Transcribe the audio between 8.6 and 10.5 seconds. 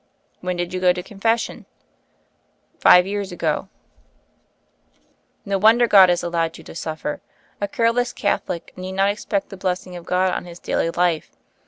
need not expect the blessing of God on